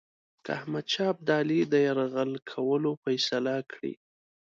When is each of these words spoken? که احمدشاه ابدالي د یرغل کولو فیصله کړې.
که 0.43 0.49
احمدشاه 0.57 1.09
ابدالي 1.13 1.59
د 1.71 1.73
یرغل 1.87 2.31
کولو 2.51 2.91
فیصله 3.03 3.55
کړې. 3.71 3.93